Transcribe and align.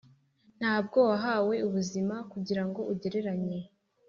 ntabwo 0.59 0.97
wahawe 1.09 1.55
ubu 1.59 1.71
buzima 1.75 2.15
kugirango 2.31 2.79
ugereranye. 2.91 3.59